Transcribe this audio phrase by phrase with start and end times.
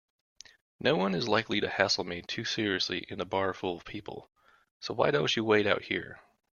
[0.79, 4.31] Noone is likely to hassle me too seriously in a bar full of people,
[4.79, 6.19] so why don't you wait out here?